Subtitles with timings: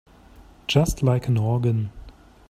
[0.65, 1.91] Just like an organ.